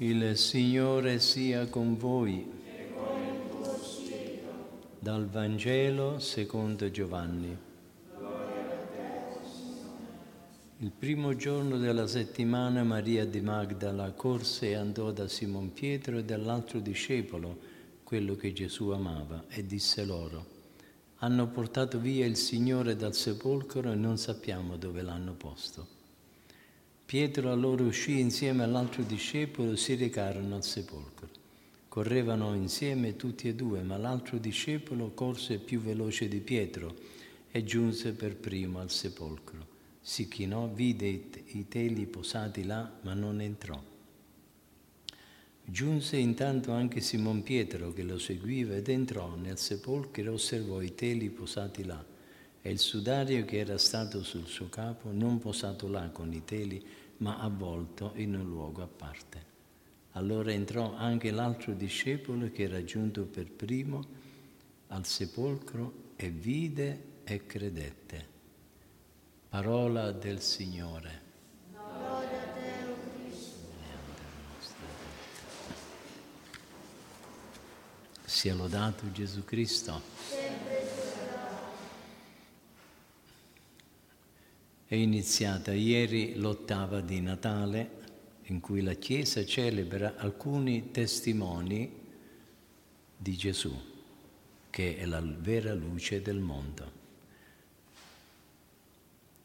[0.00, 2.48] Il Signore sia con voi.
[4.96, 7.56] Dal Vangelo secondo Giovanni.
[10.78, 16.24] Il primo giorno della settimana Maria di Magdala corse e andò da Simon Pietro e
[16.24, 17.58] dall'altro discepolo,
[18.04, 20.46] quello che Gesù amava, e disse loro,
[21.16, 25.97] hanno portato via il Signore dal sepolcro e non sappiamo dove l'hanno posto.
[27.08, 31.26] Pietro allora uscì insieme all'altro discepolo e si recarono al sepolcro.
[31.88, 36.94] Correvano insieme tutti e due, ma l'altro discepolo corse più veloce di Pietro
[37.50, 39.66] e giunse per primo al sepolcro.
[40.02, 43.82] Si chinò, vide i teli posati là, ma non entrò.
[45.64, 50.94] Giunse intanto anche Simon Pietro che lo seguiva ed entrò nel sepolcro e osservò i
[50.94, 52.16] teli posati là
[52.60, 56.84] e il sudario che era stato sul suo capo, non posato là con i teli,
[57.18, 59.46] ma avvolto in un luogo a parte.
[60.12, 64.04] Allora entrò anche l'altro discepolo che era giunto per primo
[64.88, 68.26] al sepolcro e vide e credette.
[69.48, 71.26] Parola del Signore.
[78.24, 80.47] Sia lodato Gesù Cristo.
[84.88, 87.90] È iniziata ieri l'ottava di Natale
[88.44, 91.92] in cui la Chiesa celebra alcuni testimoni
[93.14, 93.70] di Gesù,
[94.70, 96.92] che è la vera luce del mondo.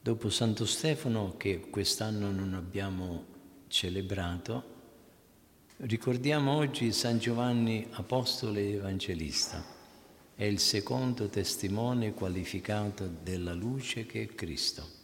[0.00, 3.24] Dopo Santo Stefano, che quest'anno non abbiamo
[3.66, 4.64] celebrato,
[5.78, 9.60] ricordiamo oggi San Giovanni Apostolo e Evangelista.
[10.36, 15.00] È il secondo testimone qualificato della luce che è Cristo.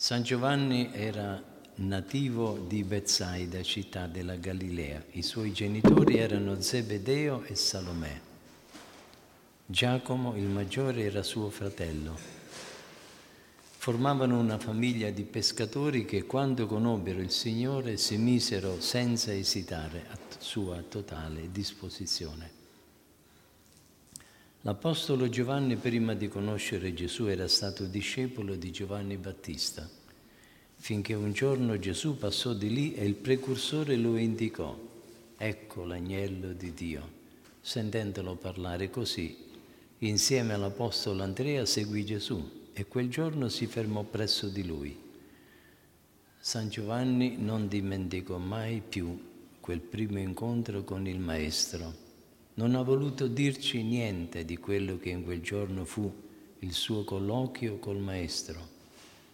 [0.00, 1.42] San Giovanni era
[1.74, 5.04] nativo di Bethsaida, città della Galilea.
[5.10, 8.18] I suoi genitori erano Zebedeo e Salomè.
[9.66, 12.16] Giacomo, il maggiore, era suo fratello.
[13.76, 20.16] Formavano una famiglia di pescatori che quando conobbero il Signore si misero senza esitare a
[20.38, 22.59] sua totale disposizione.
[24.62, 29.88] L'Apostolo Giovanni prima di conoscere Gesù era stato discepolo di Giovanni Battista,
[30.74, 34.78] finché un giorno Gesù passò di lì e il precursore lo indicò.
[35.38, 37.10] Ecco l'agnello di Dio.
[37.58, 39.34] Sentendolo parlare così,
[40.00, 44.94] insieme all'Apostolo Andrea seguì Gesù e quel giorno si fermò presso di lui.
[46.38, 49.28] San Giovanni non dimenticò mai più
[49.58, 52.08] quel primo incontro con il Maestro
[52.60, 56.12] non ha voluto dirci niente di quello che in quel giorno fu
[56.58, 58.60] il suo colloquio col Maestro.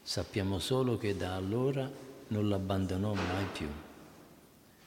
[0.01, 1.91] Sappiamo solo che da allora
[2.29, 3.67] non l'abbandonò mai più.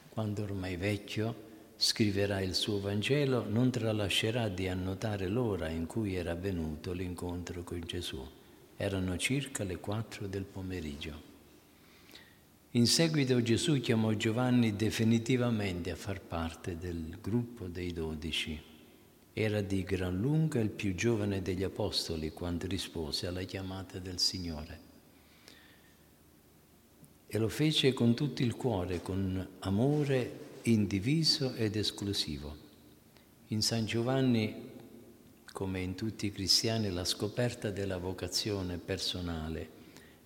[0.08, 6.32] Quando ormai vecchio scriverà il suo Vangelo, non tralascerà di annotare l'ora in cui era
[6.32, 8.26] avvenuto l'incontro con Gesù.
[8.78, 11.29] Erano circa le quattro del pomeriggio.
[12.74, 18.62] In seguito Gesù chiamò Giovanni definitivamente a far parte del gruppo dei dodici.
[19.34, 24.80] Era di gran lunga il più giovane degli apostoli quando rispose alla chiamata del Signore.
[27.26, 32.56] E lo fece con tutto il cuore, con amore indiviso ed esclusivo.
[33.48, 34.70] In San Giovanni,
[35.52, 39.78] come in tutti i cristiani, la scoperta della vocazione personale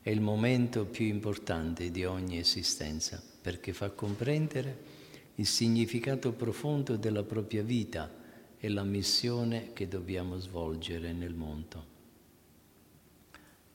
[0.03, 4.91] è il momento più importante di ogni esistenza perché fa comprendere
[5.35, 8.11] il significato profondo della propria vita
[8.57, 11.91] e la missione che dobbiamo svolgere nel mondo.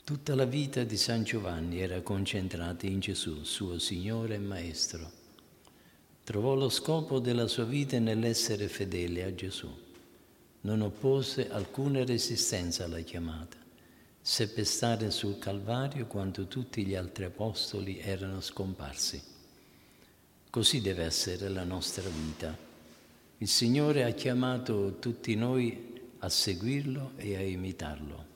[0.04, 5.10] Tutta la vita di San Giovanni era concentrata in Gesù, suo Signore e Maestro.
[6.24, 9.70] Trovò lo scopo della sua vita nell'essere fedele a Gesù.
[10.60, 13.67] Non oppose alcuna resistenza alla chiamata
[14.28, 19.18] seppe stare sul Calvario quando tutti gli altri apostoli erano scomparsi.
[20.50, 22.54] Così deve essere la nostra vita.
[23.38, 28.26] Il Signore ha chiamato tutti noi a seguirlo e a imitarlo.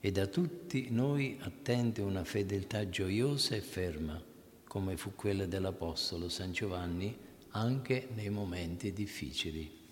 [0.00, 4.20] E da tutti noi attende una fedeltà gioiosa e ferma,
[4.66, 7.16] come fu quella dell'Apostolo San Giovanni,
[7.50, 9.83] anche nei momenti difficili.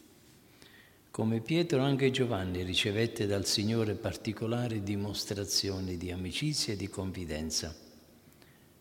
[1.13, 7.77] Come Pietro, anche Giovanni ricevette dal Signore particolari dimostrazioni di amicizia e di confidenza.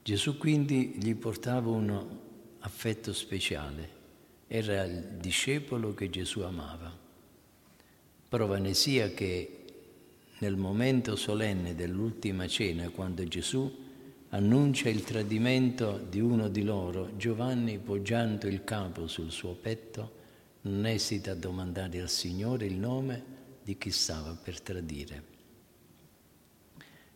[0.02, 2.18] Gesù quindi gli portava un
[2.60, 3.90] affetto speciale,
[4.48, 6.98] era il discepolo che Gesù amava.
[8.30, 9.66] Prova ne sia che
[10.38, 13.70] nel momento solenne dell'ultima cena, quando Gesù
[14.30, 20.20] annuncia il tradimento di uno di loro, Giovanni, poggiando il capo sul suo petto,
[20.64, 23.24] non esita a domandare al Signore il nome
[23.64, 25.24] di chi stava per tradire.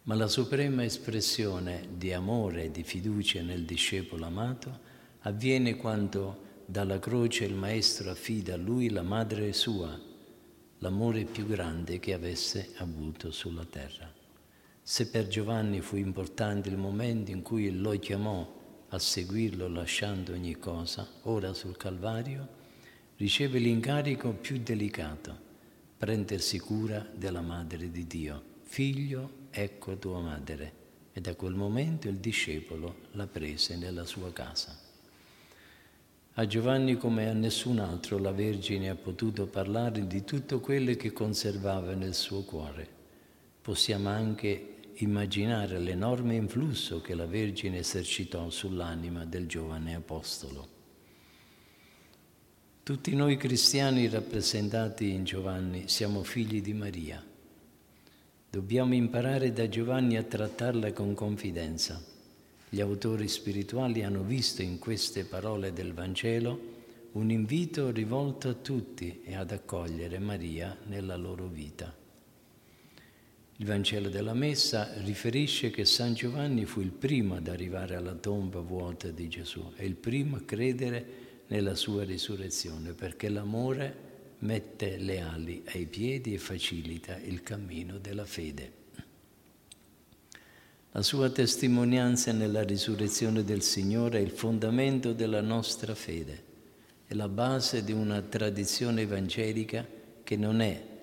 [0.03, 4.79] Ma la suprema espressione di amore e di fiducia nel discepolo amato
[5.21, 9.99] avviene quando dalla croce il Maestro affida a lui la madre sua,
[10.79, 14.11] l'amore più grande che avesse avuto sulla terra.
[14.81, 20.57] Se per Giovanni fu importante il momento in cui lo chiamò a seguirlo lasciando ogni
[20.59, 22.63] cosa, ora sul Calvario,
[23.17, 25.37] riceve l'incarico più delicato,
[25.97, 28.43] prendersi cura della Madre di Dio.
[28.63, 30.83] Figlio, ecco tua madre.
[31.13, 34.77] E da quel momento il discepolo la prese nella sua casa.
[36.33, 41.13] A Giovanni come a nessun altro la Vergine ha potuto parlare di tutto quello che
[41.13, 42.85] conservava nel suo cuore.
[43.61, 50.74] Possiamo anche immaginare l'enorme influsso che la Vergine esercitò sull'anima del giovane apostolo.
[52.85, 57.19] Tutti noi cristiani rappresentati in Giovanni siamo figli di Maria.
[58.47, 61.99] Dobbiamo imparare da Giovanni a trattarla con confidenza.
[62.69, 66.73] Gli autori spirituali hanno visto in queste parole del Vangelo
[67.13, 71.91] un invito rivolto a tutti e ad accogliere Maria nella loro vita.
[73.55, 78.59] Il Vangelo della Messa riferisce che San Giovanni fu il primo ad arrivare alla tomba
[78.59, 85.21] vuota di Gesù e il primo a credere nella sua risurrezione, perché l'amore mette le
[85.21, 88.83] ali ai piedi e facilita il cammino della fede.
[90.91, 96.43] La sua testimonianza nella risurrezione del Signore è il fondamento della nostra fede,
[97.05, 99.85] è la base di una tradizione evangelica
[100.23, 100.93] che non è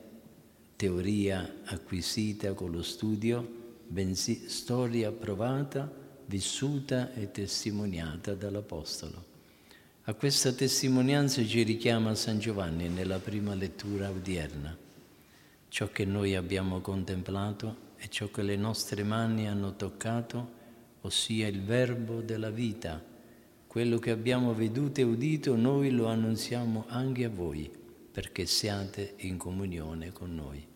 [0.77, 3.47] teoria acquisita con lo studio,
[3.87, 5.93] bensì storia provata,
[6.25, 9.32] vissuta e testimoniata dall'Apostolo.
[10.07, 14.77] A questa testimonianza ci richiama San Giovanni nella prima lettura odierna.
[15.69, 20.55] Ciò che noi abbiamo contemplato è ciò che le nostre mani hanno toccato,
[21.03, 23.01] ossia il verbo della vita.
[23.69, 27.71] Quello che abbiamo veduto e udito noi lo annunziamo anche a voi,
[28.11, 30.67] perché siate in comunione con noi.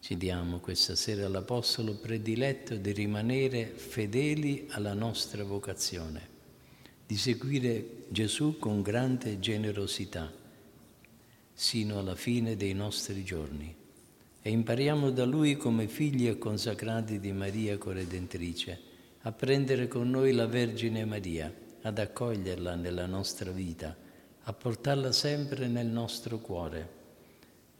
[0.00, 6.32] Ci diamo questa sera all'Apostolo prediletto di rimanere fedeli alla nostra vocazione
[7.06, 10.42] di seguire Gesù con grande generosità
[11.54, 13.74] sino alla fine dei nostri giorni.
[14.42, 18.92] E impariamo da Lui come figli e consacrati di Maria Corredentrice
[19.22, 21.52] a prendere con noi la Vergine Maria,
[21.82, 23.96] ad accoglierla nella nostra vita,
[24.42, 26.88] a portarla sempre nel nostro cuore,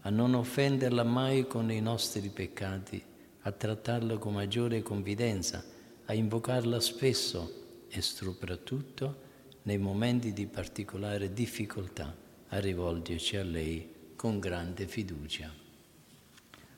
[0.00, 3.02] a non offenderla mai con i nostri peccati,
[3.42, 5.62] a trattarla con maggiore confidenza,
[6.06, 7.63] a invocarla spesso
[7.96, 9.22] e soprattutto
[9.62, 12.14] nei momenti di particolare difficoltà
[12.48, 15.52] a rivolgerci a lei con grande fiducia.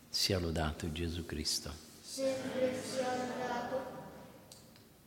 [0.08, 1.72] Sia lodato Gesù Cristo.
[2.02, 2.74] Sempre